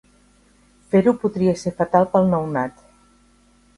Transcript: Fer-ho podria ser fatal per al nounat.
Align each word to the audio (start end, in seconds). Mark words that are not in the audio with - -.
Fer-ho 0.95 1.13
podria 1.25 1.53
ser 1.65 1.75
fatal 1.81 2.09
per 2.15 2.21
al 2.23 2.29
nounat. 2.33 2.85